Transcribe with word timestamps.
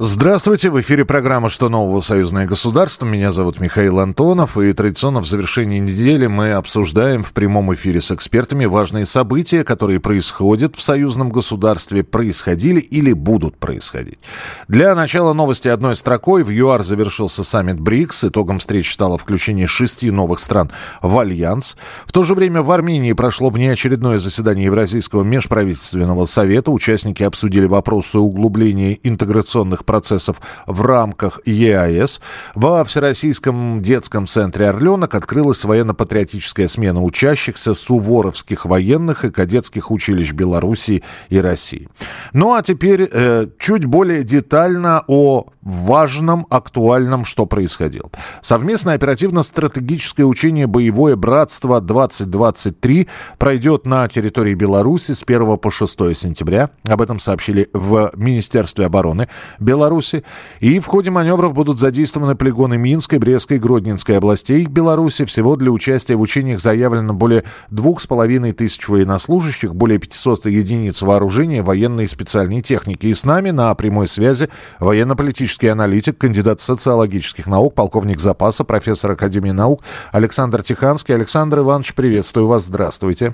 Здравствуйте, 0.00 0.70
в 0.70 0.80
эфире 0.80 1.04
программа 1.04 1.48
«Что 1.48 1.68
нового? 1.68 2.00
Союзное 2.00 2.46
государство». 2.46 3.06
Меня 3.06 3.30
зовут 3.30 3.60
Михаил 3.60 4.00
Антонов, 4.00 4.58
и 4.58 4.72
традиционно 4.72 5.20
в 5.20 5.26
завершении 5.28 5.78
недели 5.78 6.26
мы 6.26 6.50
обсуждаем 6.50 7.22
в 7.22 7.32
прямом 7.32 7.72
эфире 7.74 8.00
с 8.00 8.10
экспертами 8.10 8.64
важные 8.64 9.06
события, 9.06 9.62
которые 9.62 10.00
происходят 10.00 10.74
в 10.74 10.82
союзном 10.82 11.30
государстве, 11.30 12.02
происходили 12.02 12.80
или 12.80 13.12
будут 13.12 13.56
происходить. 13.56 14.18
Для 14.66 14.96
начала 14.96 15.32
новости 15.32 15.68
одной 15.68 15.94
строкой. 15.94 16.42
В 16.42 16.50
ЮАР 16.50 16.82
завершился 16.82 17.44
саммит 17.44 17.78
БРИКС. 17.78 18.24
Итогом 18.24 18.58
встреч 18.58 18.92
стало 18.92 19.16
включение 19.16 19.68
шести 19.68 20.10
новых 20.10 20.40
стран 20.40 20.72
в 21.02 21.16
Альянс. 21.16 21.76
В 22.04 22.10
то 22.10 22.24
же 22.24 22.34
время 22.34 22.62
в 22.62 22.72
Армении 22.72 23.12
прошло 23.12 23.48
внеочередное 23.48 24.18
заседание 24.18 24.64
Евразийского 24.64 25.22
межправительственного 25.22 26.26
совета. 26.26 26.72
Участники 26.72 27.22
обсудили 27.22 27.66
вопросы 27.66 28.18
углубления 28.18 28.98
интеграционных 29.04 29.83
процессов 29.84 30.40
в 30.66 30.82
рамках 30.82 31.40
ЕАЭС. 31.44 32.20
Во 32.54 32.84
Всероссийском 32.84 33.82
детском 33.82 34.26
центре 34.26 34.68
«Орленок» 34.68 35.14
открылась 35.14 35.64
военно-патриотическая 35.64 36.68
смена 36.68 37.02
учащихся 37.02 37.74
суворовских 37.74 38.64
военных 38.64 39.24
и 39.24 39.30
кадетских 39.30 39.90
училищ 39.90 40.32
Белоруссии 40.32 41.02
и 41.28 41.38
России. 41.38 41.88
Ну 42.32 42.54
а 42.54 42.62
теперь 42.62 43.08
э, 43.10 43.46
чуть 43.58 43.84
более 43.84 44.24
детально 44.24 45.04
о 45.06 45.46
важном, 45.64 46.46
актуальном, 46.50 47.24
что 47.24 47.46
происходило. 47.46 48.10
Совместное 48.42 48.94
оперативно-стратегическое 48.94 50.24
учение 50.24 50.66
«Боевое 50.66 51.16
братство-2023» 51.16 53.08
пройдет 53.38 53.86
на 53.86 54.06
территории 54.08 54.54
Беларуси 54.54 55.12
с 55.12 55.22
1 55.22 55.58
по 55.58 55.70
6 55.70 56.16
сентября. 56.16 56.70
Об 56.84 57.00
этом 57.00 57.18
сообщили 57.18 57.68
в 57.72 58.12
Министерстве 58.14 58.86
обороны 58.86 59.28
Беларуси. 59.74 60.24
И 60.60 60.78
в 60.80 60.86
ходе 60.86 61.10
маневров 61.10 61.52
будут 61.52 61.78
задействованы 61.78 62.34
полигоны 62.34 62.76
Минской, 62.78 63.18
Брестской, 63.18 63.58
Гродненской 63.58 64.16
областей 64.16 64.66
Беларуси. 64.66 65.24
Всего 65.24 65.56
для 65.56 65.70
участия 65.70 66.16
в 66.16 66.20
учениях 66.20 66.60
заявлено 66.60 67.12
более 67.14 67.44
двух 67.70 68.00
с 68.00 68.06
половиной 68.06 68.52
тысяч 68.52 68.88
военнослужащих, 68.88 69.74
более 69.74 69.98
500 69.98 70.46
единиц 70.46 71.02
вооружения, 71.02 71.62
военной 71.62 72.04
и 72.04 72.08
специальной 72.08 72.60
техники. 72.60 73.06
И 73.06 73.14
с 73.14 73.24
нами 73.24 73.50
на 73.50 73.74
прямой 73.74 74.08
связи 74.08 74.48
военно-политический 74.80 75.34
политический 75.34 75.68
аналитик, 75.68 76.18
кандидат 76.18 76.60
социологических 76.60 77.46
наук, 77.46 77.74
полковник 77.74 78.20
запаса, 78.20 78.64
профессор 78.64 79.12
Академии 79.12 79.50
наук 79.50 79.82
Александр 80.12 80.62
Тиханский. 80.62 81.14
Александр 81.14 81.58
Иванович, 81.58 81.94
приветствую 81.94 82.46
вас. 82.46 82.64
Здравствуйте. 82.64 83.32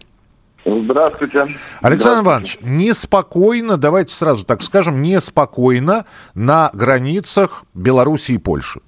Здравствуйте. 0.65 1.49
Александр 1.81 2.27
Иванович, 2.27 2.59
неспокойно, 2.61 3.77
давайте 3.79 4.15
сразу 4.15 4.45
так 4.45 4.63
скажем, 4.63 5.01
неспокойно 5.01 6.05
на 6.35 6.71
границах 6.75 7.65
Беларуси 7.73 8.33
и 8.33 8.39
Польши. 8.39 8.81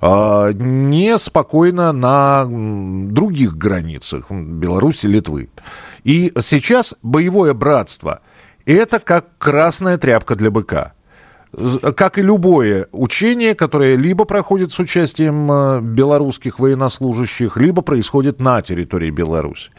А, 0.00 0.52
неспокойно 0.52 1.92
на 1.92 2.46
других 2.46 3.56
границах 3.56 4.30
Беларуси, 4.30 5.06
Литвы. 5.06 5.48
И 6.02 6.32
сейчас 6.40 6.94
боевое 7.02 7.54
братство– 7.54 8.20
это 8.66 8.98
как 8.98 9.38
красная 9.38 9.98
тряпка 9.98 10.34
для 10.34 10.50
быка 10.50 10.94
как 11.96 12.16
и 12.16 12.22
любое 12.22 12.86
учение, 12.92 13.54
которое 13.54 13.96
либо 13.96 14.24
проходит 14.24 14.72
с 14.72 14.78
участием 14.78 15.52
э, 15.52 15.80
белорусских 15.82 16.58
военнослужащих, 16.58 17.58
либо 17.58 17.82
происходит 17.82 18.40
на 18.40 18.62
территории 18.62 19.10
Беларуси. 19.10 19.70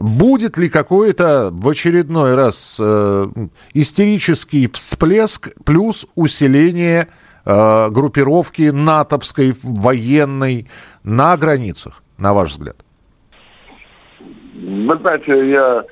Будет 0.00 0.56
ли 0.56 0.70
какой-то 0.70 1.50
в 1.52 1.68
очередной 1.68 2.34
раз 2.34 2.78
э, 2.80 3.26
истерический 3.74 4.66
всплеск 4.72 5.50
плюс 5.66 6.06
усиление 6.14 7.08
э, 7.44 7.88
группировки 7.90 8.70
натовской 8.70 9.52
военной 9.62 10.68
на 11.04 11.36
границах, 11.36 12.02
на 12.16 12.32
ваш 12.32 12.52
взгляд? 12.52 12.76
Вы 14.54 14.96
знаете, 14.96 15.50
я 15.50 15.84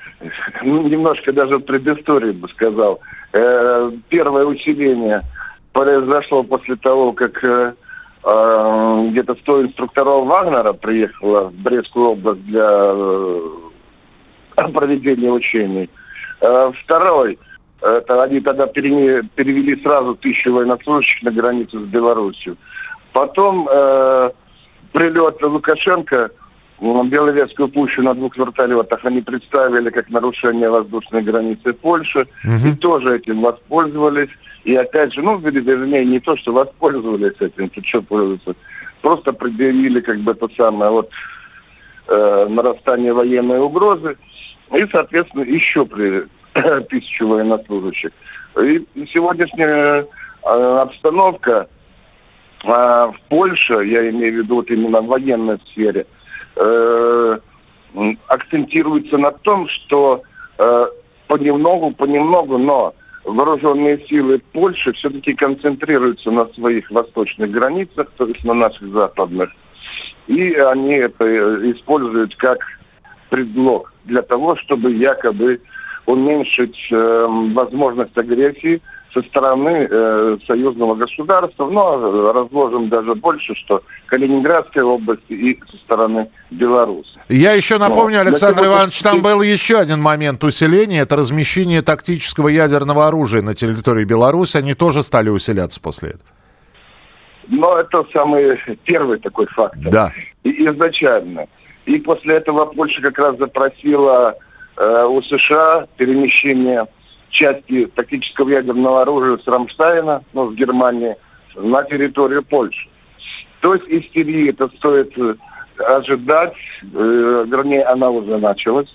немножко 0.63 1.31
даже 1.35 1.59
предыстории 1.59 2.33
бы 2.33 2.49
сказал. 2.49 3.01
Э, 3.35 3.91
первое 4.09 4.47
усиление 4.47 5.21
произошло 5.75 6.45
после 6.45 6.77
того, 6.77 7.13
как 7.13 7.45
э, 7.45 7.75
э, 8.25 9.07
где-то 9.11 9.35
100 9.35 9.63
инструкторов 9.65 10.27
Вагнера 10.27 10.73
приехало 10.73 11.51
в 11.51 11.55
Брестскую 11.63 12.13
область 12.13 12.47
для 12.47 12.95
проведения 14.73 15.31
учений. 15.31 15.89
Второй, 16.85 17.39
это 17.81 18.23
они 18.23 18.41
тогда 18.41 18.67
перевели 18.67 19.81
сразу 19.83 20.15
тысячу 20.15 20.53
военнослужащих 20.53 21.23
на 21.23 21.31
границу 21.31 21.81
с 21.81 21.85
Беларусью. 21.85 22.57
Потом 23.13 23.69
э, 23.71 24.31
прилет 24.93 25.43
Лукашенко 25.43 26.31
Беловецкую 26.81 27.69
пущу 27.69 28.03
на 28.03 28.15
двух 28.15 28.37
вертолетах 28.37 29.05
они 29.05 29.21
представили 29.21 29.91
как 29.91 30.09
нарушение 30.11 30.71
воздушной 30.71 31.23
границы 31.23 31.73
Польши. 31.73 32.29
Угу. 32.45 32.69
И 32.69 32.77
тоже 32.77 33.17
этим 33.17 33.43
воспользовались. 33.43 34.31
И 34.65 34.75
опять 34.75 35.13
же, 35.13 35.23
ну, 35.23 35.39
вернее, 35.39 36.05
не 36.05 36.21
то, 36.21 36.37
что 36.37 36.53
воспользовались 36.53 37.35
этим, 37.41 37.69
тут 37.71 37.87
что 37.87 38.03
пользоваться, 38.03 38.55
просто 39.03 39.33
предъявили 39.33 40.01
как 40.01 40.19
бы 40.21 40.35
то 40.35 40.49
самое 40.57 40.91
вот 40.91 41.11
э, 42.09 42.47
нарастание 42.49 43.13
военной 43.13 43.59
угрозы. 43.59 44.17
И, 44.75 44.87
соответственно, 44.93 45.43
еще 45.43 45.85
при 45.85 46.25
тысячу 46.89 47.29
военнослужащих. 47.29 48.11
И 48.57 48.87
сегодняшняя 49.13 50.05
э, 50.45 50.79
обстановка 50.81 51.69
э, 52.65 52.69
в 52.69 53.17
Польше, 53.29 53.75
я 53.85 54.09
имею 54.11 54.35
в 54.35 54.37
виду 54.39 54.57
вот 54.57 54.71
именно 54.71 55.01
в 55.01 55.07
военной 55.07 55.59
сфере– 55.71 56.07
э, 56.59 57.39
акцентируется 58.27 59.17
на 59.19 59.31
том, 59.31 59.69
что 59.69 60.23
э, 60.59 60.87
понемногу, 61.27 61.93
понемногу, 61.93 62.59
но 62.59 62.95
вооруженные 63.25 64.05
силы 64.07 64.41
Польши 64.53 64.93
все-таки 64.93 65.35
концентрируются 65.35 66.31
на 66.31 66.47
своих 66.47 66.91
восточных 66.91 67.51
границах, 67.51 68.11
то 68.17 68.27
есть 68.27 68.45
на 68.45 68.55
наших 68.55 68.89
западных. 68.89 69.51
И 70.27 70.53
они 70.53 70.95
это 70.95 71.71
используют 71.71 72.35
как 72.37 72.59
предлог 73.29 73.93
для 74.05 74.23
того, 74.23 74.57
чтобы 74.57 74.93
якобы 74.93 75.61
уменьшить 76.07 76.77
э, 76.91 77.27
возможность 77.55 78.17
агрессии 78.17 78.81
со 79.13 79.23
стороны 79.23 79.89
э, 79.91 80.39
союзного 80.47 80.95
государства, 80.95 81.69
но 81.69 82.33
разложим 82.33 82.89
даже 82.89 83.15
больше, 83.15 83.55
что 83.55 83.83
Калининградской 84.07 84.83
области 84.83 85.33
и 85.33 85.61
со 85.71 85.77
стороны 85.79 86.31
Беларуси. 86.51 87.11
Я 87.29 87.53
еще 87.53 87.79
напомню, 87.79 88.17
но, 88.17 88.29
Александр 88.29 88.67
Иванович, 88.67 89.03
там 89.03 89.23
был 89.23 89.43
еще 89.43 89.79
один 89.79 90.01
момент 90.01 90.43
усиления, 90.45 91.01
это 91.01 91.17
размещение 91.17 91.83
тактического 91.83 92.49
ядерного 92.49 93.07
оружия 93.07 93.43
на 93.43 93.55
территории 93.55 94.05
Беларуси, 94.05 94.57
они 94.57 94.75
тоже 94.75 95.03
стали 95.03 95.29
усиляться 95.29 95.81
после 95.81 96.11
этого. 96.11 96.25
Но 97.49 97.79
это 97.79 98.05
самый 98.13 98.61
первый 98.85 99.19
такой 99.19 99.47
фактор. 99.47 99.91
Да. 99.91 100.13
И 100.45 100.67
изначально. 100.67 101.47
И 101.89 101.99
после 102.01 102.35
этого 102.35 102.67
Польша 102.67 103.01
как 103.01 103.19
раз 103.19 103.39
запросила 103.39 104.37
э, 104.77 105.05
у 105.07 105.23
США 105.23 105.87
перемещение 105.97 106.87
части 107.31 107.87
тактического 107.87 108.51
ядерного 108.51 109.01
оружия 109.03 109.39
с 109.39 109.47
Рамштайна, 109.49 110.23
ну, 110.35 110.49
в 110.49 110.55
Германии, 110.55 111.17
на 111.57 111.83
территорию 111.85 112.43
Польши. 112.43 112.91
То 113.61 113.75
есть 113.75 113.87
истерии 113.89 114.51
это 114.51 114.69
стоит 114.77 115.17
э, 115.17 115.37
ожидать, 115.79 116.53
э, 116.83 117.45
вернее, 117.49 117.85
она 117.85 118.11
уже 118.11 118.37
началась. 118.37 118.95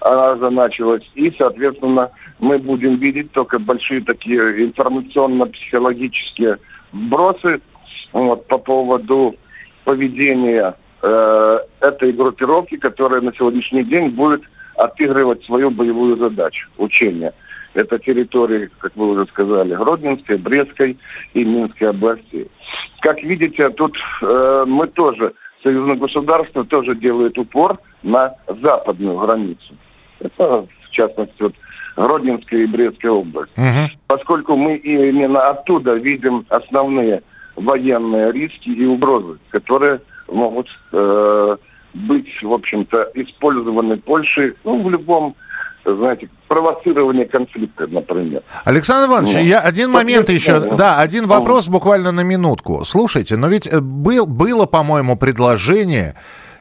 Она 0.00 0.32
уже 0.32 0.48
началась. 0.48 1.02
И, 1.14 1.30
соответственно, 1.36 2.10
мы 2.38 2.58
будем 2.58 2.96
видеть 2.96 3.32
только 3.32 3.58
большие 3.58 4.00
такие 4.00 4.64
информационно-психологические 4.64 6.56
вбросы 6.90 7.60
вот, 8.14 8.46
по 8.46 8.56
поводу 8.56 9.36
поведения 9.84 10.74
э, 11.02 11.58
этой 11.80 12.12
группировки, 12.12 12.76
которая 12.76 13.20
на 13.20 13.32
сегодняшний 13.34 13.84
день 13.84 14.10
будет 14.10 14.42
отыгрывать 14.76 15.44
свою 15.44 15.70
боевую 15.70 16.16
задачу, 16.16 16.68
учения. 16.78 17.32
Это 17.74 17.98
территории, 17.98 18.68
как 18.78 18.96
вы 18.96 19.10
уже 19.10 19.26
сказали, 19.26 19.74
Гродненской, 19.74 20.36
Брестской 20.36 20.98
и 21.34 21.44
Минской 21.44 21.90
областей. 21.90 22.50
Как 23.00 23.22
видите, 23.22 23.68
тут 23.70 23.96
э, 24.22 24.64
мы 24.66 24.88
тоже, 24.88 25.34
союзное 25.62 25.96
государство 25.96 26.64
тоже 26.64 26.96
делает 26.96 27.38
упор 27.38 27.78
на 28.02 28.34
западную 28.60 29.18
границу. 29.18 29.74
Это, 30.18 30.66
в 30.84 30.90
частности, 30.90 31.42
вот 31.42 31.54
Гродненская 31.96 32.60
и 32.60 32.66
Брестская 32.66 33.12
область. 33.12 33.56
Угу. 33.56 33.90
Поскольку 34.08 34.56
мы 34.56 34.76
именно 34.76 35.48
оттуда 35.48 35.94
видим 35.94 36.46
основные 36.48 37.22
военные 37.56 38.32
риски 38.32 38.70
и 38.70 38.84
угрозы, 38.84 39.38
которые 39.50 40.00
могут 40.30 40.68
э, 40.92 41.56
быть, 41.94 42.42
в 42.42 42.52
общем-то, 42.52 43.10
использованы 43.14 43.96
Польшей 43.98 44.54
ну, 44.64 44.82
в 44.82 44.90
любом, 44.90 45.34
знаете, 45.84 46.28
провоцирование 46.48 47.26
конфликта, 47.26 47.86
например. 47.86 48.42
Александр 48.64 49.10
Иванович, 49.10 49.34
ну, 49.34 49.40
я 49.40 49.60
один 49.60 49.90
момент 49.90 50.28
еще, 50.28 50.60
да, 50.60 50.76
да 50.76 51.00
один 51.00 51.26
вопрос 51.26 51.68
буквально 51.68 52.12
на 52.12 52.22
минутку. 52.22 52.84
Слушайте, 52.84 53.36
но 53.36 53.48
ведь 53.48 53.66
э, 53.66 53.80
был, 53.80 54.26
было, 54.26 54.66
по-моему, 54.66 55.16
предложение, 55.16 56.14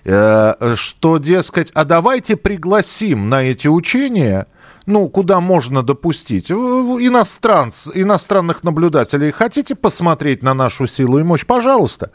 э, 0.06 0.75
что, 0.75 1.18
дескать, 1.18 1.71
а 1.71 1.86
давайте 1.86 2.38
пригласим 2.38 3.30
на 3.30 3.44
эти 3.44 3.68
учения 3.68 4.48
ну, 4.89 5.07
куда 5.07 5.39
можно 5.39 5.83
допустить. 5.83 6.50
Иностранц, 6.50 7.89
иностранных 7.94 8.63
наблюдателей. 8.63 9.30
Хотите 9.30 9.75
посмотреть 9.75 10.42
на 10.42 10.56
нашу 10.56 10.88
силу 10.88 11.19
и 11.19 11.24
мощь? 11.24 11.45
Пожалуйста. 11.45 12.12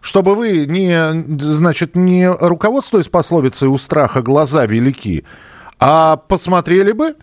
Чтобы 0.00 0.34
вы 0.34 0.66
не, 0.66 0.98
значит, 1.38 1.94
не 1.94 2.30
руководствуясь 2.30 3.08
пословицей 3.08 3.68
«у 3.68 3.76
страха 3.76 4.22
глаза 4.22 4.66
велики», 4.66 5.24
а 5.78 6.16
посмотрели 6.16 6.92
бы, 6.92 7.16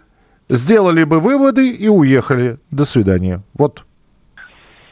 сделали 0.49 1.03
бы 1.03 1.19
выводы 1.19 1.69
и 1.69 1.87
уехали. 1.87 2.57
До 2.71 2.85
свидания. 2.85 3.41
Вот. 3.53 3.83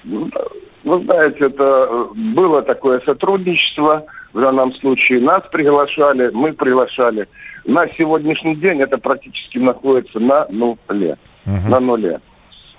Вы 0.04 1.04
знаете, 1.04 1.46
это 1.46 2.10
было 2.16 2.62
такое 2.62 3.02
сотрудничество. 3.06 4.06
В 4.34 4.42
данном 4.42 4.74
случае 4.76 5.22
нас 5.22 5.42
приглашали, 5.52 6.30
мы 6.34 6.54
приглашали. 6.54 7.28
На 7.66 7.88
сегодняшний 7.98 8.56
день 8.56 8.82
это 8.82 8.98
практически 8.98 9.58
находится 9.58 10.20
на 10.20 10.46
нуле. 10.50 11.18
Uh-huh. 11.46 11.70
На 11.70 11.80
нуле. 11.80 12.20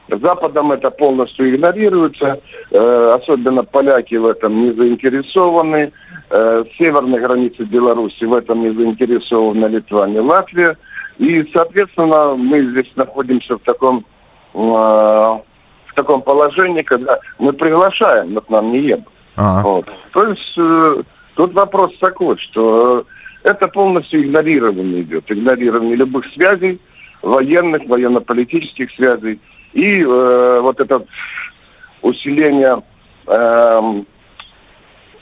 Западом 0.09 0.73
это 0.73 0.91
полностью 0.91 1.55
игнорируется, 1.55 2.41
э, 2.71 3.11
особенно 3.15 3.65
поляки 3.65 4.15
в 4.15 4.27
этом 4.27 4.65
не 4.65 4.73
заинтересованы, 4.73 5.93
э, 6.31 6.65
северной 6.79 7.21
границы 7.21 7.65
Беларуси 7.65 8.25
в 8.25 8.35
этом 8.35 8.63
не 8.63 8.71
заинтересованы 8.71 9.67
Литва, 9.67 10.07
Латвия. 10.07 10.77
И, 11.19 11.49
соответственно, 11.53 12.35
мы 12.37 12.71
здесь 12.71 12.91
находимся 12.95 13.57
в 13.57 13.61
таком, 13.61 14.05
э, 14.55 14.59
в 14.59 15.95
таком 15.95 16.23
положении, 16.23 16.83
когда 16.83 17.19
мы 17.39 17.53
приглашаем, 17.53 18.35
но 18.35 18.41
к 18.41 18.49
нам 18.51 18.73
не 18.73 18.81
едут. 18.81 19.07
uh 19.37 19.63
Вот. 19.63 19.87
То 20.13 20.29
есть 20.29 20.55
э, 20.57 21.03
тут 21.35 21.53
вопрос 21.55 21.93
такой, 21.99 22.37
что 22.39 23.07
это 23.43 23.69
полностью 23.69 24.23
игнорирование 24.23 25.03
идет, 25.03 25.31
игнорирование 25.31 25.97
любых 25.97 26.27
связей, 26.35 26.81
военных, 27.23 27.87
военно-политических 27.87 28.91
связей. 28.93 29.41
И 29.77 30.01
э, 30.01 30.61
вот 30.63 30.81
это 30.81 31.05
усиление 32.01 32.83
э, 33.27 34.03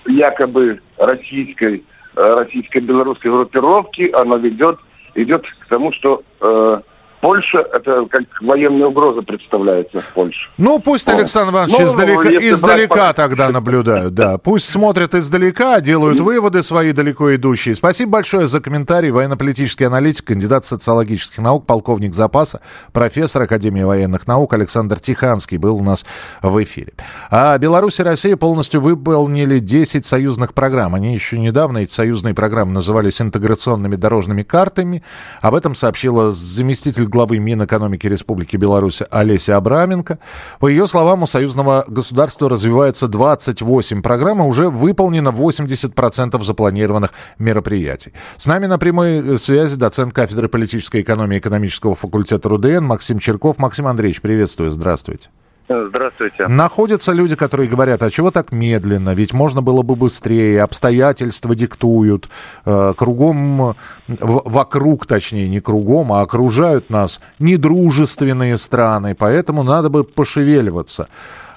якобы 0.06 0.81
российской, 0.97 1.83
э, 2.15 2.35
российско-белорусской 2.39 3.33
группировки, 3.33 4.12
оно 4.15 4.37
ведет, 4.37 4.79
идет 5.17 5.45
к 5.45 5.67
тому, 5.69 5.91
что 5.91 6.23
э, 6.41 6.81
Польша, 7.25 7.61
это 7.73 8.05
как 8.11 8.25
военная 8.43 8.88
угроза 8.88 9.23
представляется 9.23 9.99
в 9.99 10.12
Польше. 10.12 10.50
Ну, 10.59 10.79
пусть 10.79 11.09
Александр 11.09 11.55
Иванович 11.55 11.79
ну, 11.79 11.85
издалека, 11.87 12.29
издалека 12.29 12.94
брать... 12.97 13.17
тогда 13.17 13.49
наблюдают, 13.49 14.12
да. 14.12 14.37
Пусть 14.37 14.69
смотрят 14.69 15.15
издалека, 15.15 15.81
делают 15.81 16.21
выводы 16.21 16.62
свои 16.62 16.93
далеко 16.93 17.35
идущие. 17.35 17.76
Спасибо 17.76 18.11
большое 18.11 18.47
за 18.47 18.61
комментарий. 18.61 19.11
Военно-политический 19.11 19.85
аналитик, 19.85 20.26
кандидат 20.26 20.67
социологических 20.67 21.38
наук, 21.38 21.65
полковник 21.65 22.12
запаса, 22.12 22.61
профессор 22.93 23.41
Академии 23.41 23.85
военных 23.85 24.26
наук 24.26 24.53
Александр 24.53 24.99
Тиханский 24.99 25.56
был 25.56 25.76
у 25.76 25.82
нас 25.82 26.05
в 26.43 26.62
эфире. 26.62 26.93
А 27.31 27.56
Беларусь 27.56 28.00
и 28.00 28.03
Россия 28.03 28.37
полностью 28.37 28.82
выполнили 28.82 29.61
10 29.61 30.05
союзных 30.05 30.53
программ. 30.53 30.94
Они 30.94 31.15
еще 31.15 31.38
недавно, 31.38 31.79
эти 31.79 31.91
союзные 31.91 32.35
программы, 32.35 32.75
назывались 32.75 33.23
интеграционными 33.23 33.97
дорожными 33.97 34.43
картами. 34.43 35.03
Об 35.41 35.55
этом 35.55 35.75
сообщила 35.75 36.31
заместитель 36.31 37.13
главы 37.14 37.38
Минэкономики 37.38 38.08
Республики 38.08 38.56
Беларусь 38.56 39.02
Олеся 39.11 39.56
Абраменко. 39.56 40.19
По 40.58 40.69
ее 40.69 40.87
словам, 40.88 41.22
у 41.22 41.26
союзного 41.26 41.84
государства 41.88 42.49
развивается 42.49 43.06
28 43.06 44.02
программ, 44.02 44.43
и 44.43 44.46
уже 44.46 44.69
выполнено 44.69 45.28
80% 45.28 46.43
запланированных 46.44 47.11
мероприятий. 47.38 48.12
С 48.37 48.46
нами 48.46 48.66
на 48.66 48.78
прямой 48.78 49.38
связи 49.38 49.76
доцент 49.76 50.12
кафедры 50.12 50.49
политической 50.49 51.02
экономии 51.02 51.38
экономического 51.38 51.94
факультета 51.94 52.49
РУДН 52.49 52.84
Максим 52.84 53.19
Черков. 53.20 53.58
Максим 53.58 53.87
Андреевич, 53.87 54.20
приветствую, 54.20 54.72
здравствуйте. 54.72 55.31
Здравствуйте. 55.69 56.46
Находятся 56.46 57.12
люди, 57.12 57.37
которые 57.37 57.69
говорят, 57.69 58.02
а 58.02 58.11
чего 58.11 58.31
так 58.31 58.52
медленно? 58.52 59.14
Ведь 59.14 59.32
можно 59.32 59.62
было 59.62 59.82
бы 59.82 59.96
быстрее, 59.96 60.62
обстоятельства 60.62 61.55
диктуют, 61.55 62.28
э, 62.66 62.93
кругом, 62.96 63.75
вокруг, 64.06 65.06
точнее, 65.06 65.49
не 65.49 65.61
кругом, 65.61 66.12
а 66.12 66.20
окружают 66.20 66.90
нас 66.90 67.20
недружественные 67.38 68.58
страны, 68.58 69.14
поэтому 69.14 69.62
надо 69.62 69.88
бы 69.88 70.05
пошевеливаться. 70.05 71.08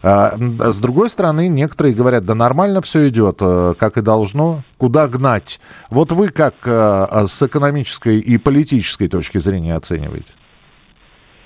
А, 0.04 0.36
с 0.38 0.80
другой 0.80 1.10
стороны, 1.10 1.50
некоторые 1.50 1.94
говорят, 1.94 2.26
да 2.26 2.36
нормально 2.36 2.82
все 2.82 3.10
идет, 3.10 3.40
э, 3.42 3.74
как 3.78 3.98
и 3.98 4.02
должно, 4.02 4.64
куда 4.78 5.08
гнать. 5.08 5.60
Вот 5.90 6.14
вы 6.14 6.30
как 6.30 6.54
э, 6.64 7.26
с 7.28 7.42
экономической 7.42 8.20
и 8.20 8.38
политической 8.38 9.10
точки 9.10 9.40
зрения 9.40 9.76
оцениваете? 9.76 10.32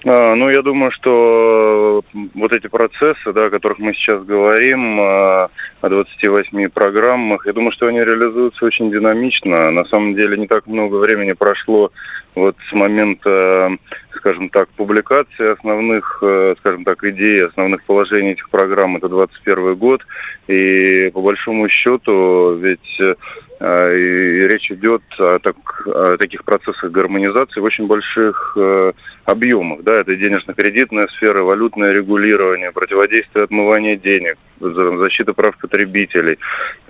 А, 0.04 0.36
ну, 0.36 0.50
я 0.50 0.62
думаю, 0.62 0.92
что 0.92 2.04
вот 2.34 2.54
эти 2.54 2.68
процессы, 2.68 3.34
да, 3.34 3.46
о 3.46 3.50
которых 3.50 3.78
мы 3.80 3.94
сейчас 3.94 4.24
говорим, 4.24 5.00
а, 5.00 5.50
о 5.82 5.90
28 5.90 6.70
программах, 6.70 7.46
я 7.46 7.54
думаю, 7.54 7.72
что 7.72 7.88
они 7.88 8.00
реализуются 8.00 8.66
очень 8.66 8.92
динамично. 8.92 9.70
На 9.72 9.86
самом 9.86 10.16
деле 10.16 10.38
не 10.38 10.48
так 10.48 10.66
много 10.66 10.96
времени 10.96 11.34
прошло 11.34 11.92
вот 12.34 12.56
с 12.70 12.74
момента, 12.74 13.78
скажем 14.16 14.50
так, 14.50 14.70
публикации 14.70 15.52
основных, 15.52 16.20
э, 16.22 16.56
скажем 16.60 16.86
так, 16.86 17.04
идей, 17.04 17.46
основных 17.46 17.84
положений 17.84 18.32
этих 18.32 18.50
программ, 18.50 18.98
это 18.98 19.10
21 19.10 19.76
год, 19.76 20.02
и 20.48 21.12
по 21.14 21.22
большому 21.22 21.68
счету 21.68 22.54
ведь 22.56 23.00
э, 23.02 23.16
и 23.64 24.48
речь 24.48 24.72
идет 24.72 25.04
о, 25.20 25.38
так, 25.38 25.56
о 25.86 26.18
таких 26.18 26.44
процессах 26.44 26.90
гармонизации 26.90 27.60
в 27.60 27.64
очень 27.64 27.86
больших 27.86 28.54
э, 28.56 28.94
объемах. 29.26 29.84
Да, 29.84 29.98
это 29.98 30.16
денежно-кредитная 30.16 31.08
сфера, 31.08 31.44
валютное 31.44 31.94
регулирование, 31.94 32.72
противодействие 32.72 33.44
отмывания 33.44 33.96
денег, 33.96 34.38
защита 34.60 35.34
прав 35.34 35.58
потребителей. 35.58 36.40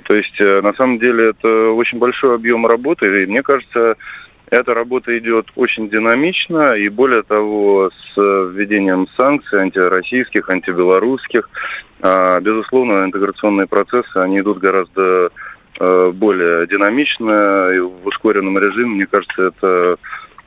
То 0.03 0.15
есть, 0.15 0.39
э, 0.39 0.61
на 0.61 0.73
самом 0.73 0.99
деле, 0.99 1.31
это 1.31 1.71
очень 1.71 1.97
большой 1.97 2.35
объем 2.35 2.65
работы, 2.65 3.23
и 3.23 3.25
мне 3.25 3.43
кажется, 3.43 3.97
эта 4.49 4.73
работа 4.73 5.17
идет 5.17 5.47
очень 5.55 5.89
динамично, 5.89 6.75
и 6.75 6.89
более 6.89 7.23
того, 7.23 7.89
с 7.89 8.17
введением 8.17 9.07
санкций 9.17 9.61
антироссийских, 9.61 10.49
антибелорусских, 10.49 11.49
а, 12.01 12.39
безусловно, 12.39 13.05
интеграционные 13.05 13.67
процессы, 13.67 14.17
они 14.17 14.39
идут 14.39 14.57
гораздо 14.57 15.27
э, 15.27 15.29
более 15.79 16.67
динамично 16.67 17.69
и 17.73 17.79
в 17.79 18.05
ускоренном 18.05 18.57
режиме. 18.57 18.95
Мне 18.95 19.07
кажется, 19.07 19.43
это 19.43 19.97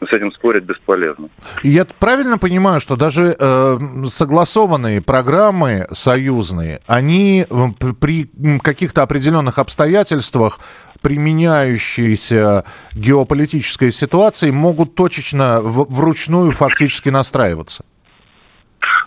с 0.06 0.12
этим 0.12 0.32
спорить 0.32 0.64
бесполезно. 0.64 1.28
Я 1.62 1.86
правильно 1.98 2.38
понимаю, 2.38 2.80
что 2.80 2.96
даже 2.96 3.34
э, 3.38 3.78
согласованные 4.08 5.00
программы 5.00 5.86
союзные, 5.92 6.80
они 6.86 7.46
э, 7.48 7.92
при 8.00 8.30
каких-то 8.62 9.02
определенных 9.02 9.58
обстоятельствах 9.58 10.58
применяющиеся 11.00 12.64
геополитической 12.94 13.90
ситуации 13.92 14.50
могут 14.50 14.94
точечно 14.94 15.60
в, 15.60 15.92
вручную 15.92 16.50
фактически 16.50 17.10
настраиваться? 17.10 17.84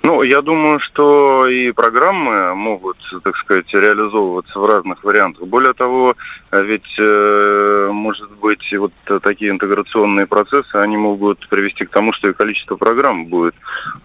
Ну, 0.03 0.21
я 0.23 0.41
думаю, 0.41 0.79
что 0.79 1.47
и 1.47 1.71
программы 1.71 2.55
могут, 2.55 2.97
так 3.23 3.35
сказать, 3.37 3.73
реализовываться 3.73 4.59
в 4.59 4.65
разных 4.65 5.03
вариантах. 5.03 5.47
Более 5.47 5.73
того, 5.73 6.15
ведь, 6.51 6.95
э, 6.99 7.89
может 7.91 8.31
быть, 8.31 8.73
вот 8.77 8.93
такие 9.23 9.51
интеграционные 9.51 10.27
процессы, 10.27 10.75
они 10.75 10.97
могут 10.97 11.47
привести 11.49 11.85
к 11.85 11.89
тому, 11.89 12.13
что 12.13 12.29
и 12.29 12.33
количество 12.33 12.75
программ 12.75 13.25
будет 13.25 13.55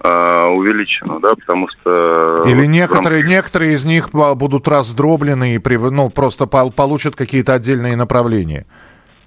э, 0.03 0.45
увеличено, 0.47 1.21
да, 1.21 1.35
потому 1.35 1.69
что... 1.69 2.45
Или 2.47 2.67
некоторые, 2.67 3.23
некоторые 3.23 3.75
из 3.75 3.85
них 3.85 4.11
будут 4.11 4.69
раздроблены 4.69 5.55
и 5.55 5.61
ну, 5.91 6.11
просто 6.11 6.47
получат 6.47 7.17
какие-то 7.17 7.55
отдельные 7.55 7.97
направления. 7.97 8.67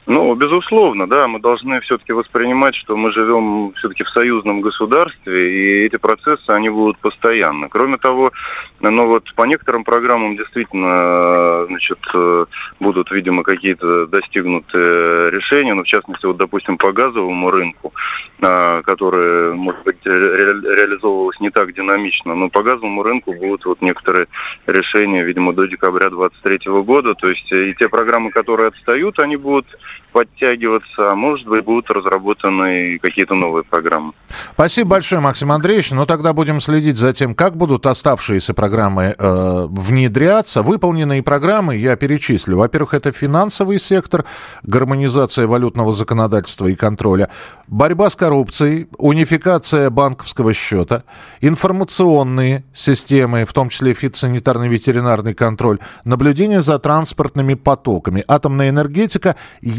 Ну, 0.08 0.36
безусловно, 0.36 1.08
да, 1.08 1.28
мы 1.28 1.40
должны 1.40 1.82
все-таки 1.82 2.14
воспринимать, 2.14 2.76
что 2.76 2.96
мы 2.96 3.12
живем 3.12 3.74
все-таки 3.74 4.04
в 4.04 4.10
союзном 4.10 4.62
государстве, 4.62 5.52
и 5.52 5.86
эти 5.86 5.96
процессы, 5.96 6.48
они 6.50 6.70
будут 6.70 7.00
постоянно. 7.00 7.70
Кроме 7.70 7.98
того, 7.98 8.32
ну 8.82 9.08
вот 9.08 9.34
по 9.34 9.44
некоторым 9.44 9.84
программам 9.84 10.38
действительно, 10.38 11.66
значит, 11.68 11.98
будут, 12.80 13.10
видимо, 13.10 13.42
какие-то 13.42 14.06
достигнуты 14.06 14.78
решения, 15.32 15.74
ну, 15.74 15.82
в 15.82 15.88
частности, 15.88 16.28
вот, 16.28 16.38
допустим, 16.38 16.78
по 16.78 16.92
газовому 16.92 17.50
рынку, 17.50 17.92
а, 18.42 18.84
который, 18.84 19.56
может 19.56 19.84
быть, 19.84 20.06
ре- 20.06 20.76
реализовывалось 20.76 21.40
не 21.40 21.50
так 21.50 21.74
динамично, 21.74 22.36
но 22.36 22.50
по 22.50 22.62
газовому 22.62 23.02
рынку 23.02 23.34
будут 23.34 23.66
вот 23.66 23.82
некоторые 23.82 24.28
решения, 24.68 25.24
видимо, 25.24 25.54
до 25.54 25.66
декабря 25.66 26.12
2023 26.12 26.72
года, 26.84 27.16
то 27.16 27.28
есть 27.28 27.52
и 27.52 27.74
те 27.74 27.90
программы, 27.90 28.30
которые 28.30 28.68
отстают, 28.68 29.20
они 29.20 29.36
будут 29.36 29.66
подтягиваться, 30.16 31.12
а 31.12 31.16
может 31.16 31.46
быть 31.46 31.66
будут 31.66 31.90
разработаны 31.90 33.00
какие-то 33.00 33.36
новые 33.36 33.64
программы. 33.64 34.14
Спасибо 34.54 34.92
большое, 34.92 35.20
Максим 35.20 35.52
Андреевич. 35.52 35.92
Ну 35.92 36.06
тогда 36.06 36.32
будем 36.32 36.62
следить 36.62 36.96
за 36.96 37.12
тем, 37.12 37.36
как 37.36 37.58
будут 37.58 37.86
оставшиеся 37.86 38.54
программы 38.54 39.14
э, 39.18 39.68
внедряться. 39.70 40.62
Выполненные 40.62 41.22
программы 41.22 41.76
я 41.76 41.98
перечислю. 41.98 42.58
Во-первых, 42.58 42.94
это 42.94 43.12
финансовый 43.12 43.78
сектор, 43.78 44.24
гармонизация 44.64 45.48
валютного 45.48 45.92
законодательства 45.92 46.68
и 46.68 46.76
контроля, 46.76 47.30
борьба 47.68 48.10
с 48.10 48.16
коррупцией, 48.16 48.88
унификация 48.98 49.90
банковского 49.90 50.54
счета, 50.54 51.04
информационные 51.42 52.64
системы, 52.74 53.44
в 53.44 53.52
том 53.52 53.68
числе 53.68 53.94
фитосанитарный 53.94 54.70
ветеринарный 54.70 55.34
контроль, 55.34 55.80
наблюдение 56.06 56.62
за 56.62 56.80
транспортными 56.80 57.56
потоками, 57.56 58.24
атомная 58.28 58.70
энергетика, 58.70 59.36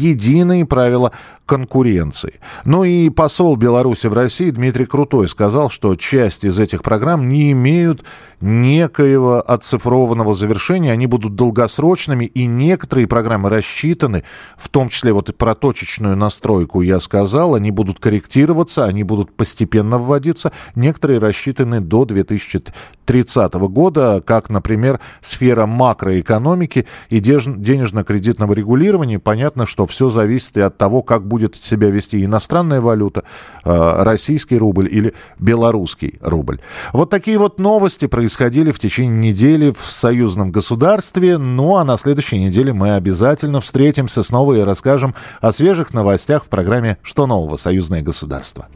единые 0.09 0.65
правила 0.65 1.11
конкуренции. 1.45 2.35
Ну 2.65 2.83
и 2.83 3.09
посол 3.09 3.55
Беларуси 3.55 4.07
в 4.07 4.13
России 4.13 4.49
Дмитрий 4.51 4.85
Крутой 4.85 5.29
сказал, 5.29 5.69
что 5.69 5.95
часть 5.95 6.43
из 6.43 6.59
этих 6.59 6.83
программ 6.83 7.29
не 7.29 7.51
имеют 7.51 8.03
некоего 8.39 9.43
оцифрованного 9.45 10.35
завершения, 10.35 10.91
они 10.91 11.07
будут 11.07 11.35
долгосрочными, 11.35 12.25
и 12.25 12.45
некоторые 12.45 13.07
программы 13.07 13.49
рассчитаны, 13.49 14.23
в 14.57 14.69
том 14.69 14.89
числе 14.89 15.11
вот 15.11 15.29
и 15.29 15.33
про 15.33 15.55
точечную 15.55 16.15
настройку 16.15 16.81
я 16.81 16.99
сказал, 16.99 17.55
они 17.55 17.71
будут 17.71 17.99
корректироваться, 17.99 18.85
они 18.85 19.03
будут 19.03 19.35
постепенно 19.35 19.97
вводиться, 19.97 20.51
некоторые 20.75 21.19
рассчитаны 21.19 21.81
до 21.81 22.05
2030 22.05 23.53
года, 23.53 24.21
как, 24.25 24.49
например, 24.49 24.99
сфера 25.21 25.65
макроэкономики 25.65 26.85
и 27.09 27.19
денежно-кредитного 27.19 28.53
регулирования. 28.53 29.19
Понятно, 29.19 29.65
что 29.65 29.87
все 29.87 30.09
зависит 30.09 30.57
и 30.57 30.61
от 30.61 30.77
того, 30.77 31.01
как 31.01 31.27
будет 31.27 31.55
себя 31.55 31.89
вести 31.89 32.23
иностранная 32.23 32.81
валюта, 32.81 33.23
э, 33.63 34.03
российский 34.03 34.57
рубль 34.57 34.87
или 34.91 35.13
белорусский 35.39 36.19
рубль. 36.21 36.59
Вот 36.93 37.09
такие 37.09 37.37
вот 37.37 37.59
новости 37.59 38.05
происходят 38.05 38.26
происходили 38.27 38.73
в 38.73 38.79
течение 38.79 39.29
недели 39.29 39.71
в 39.71 39.89
союзном 39.89 40.51
государстве. 40.51 41.37
Ну 41.37 41.77
а 41.77 41.85
на 41.85 41.95
следующей 41.95 42.37
неделе 42.37 42.73
мы 42.73 42.95
обязательно 42.95 43.61
встретимся 43.61 44.21
снова 44.21 44.55
и 44.55 44.59
расскажем 44.59 45.15
о 45.39 45.53
свежих 45.53 45.93
новостях 45.93 46.43
в 46.43 46.49
программе 46.49 46.97
«Что 47.03 47.25
нового? 47.25 47.55
Союзное 47.55 48.01
государство». 48.01 48.67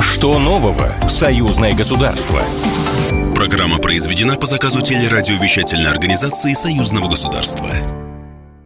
Что 0.00 0.38
нового? 0.38 0.86
Союзное 1.08 1.72
государство. 1.72 2.40
Программа 3.34 3.78
произведена 3.78 4.36
по 4.36 4.46
заказу 4.46 4.82
телерадиовещательной 4.82 5.90
организации 5.90 6.52
Союзного 6.52 7.08
государства. 7.08 7.70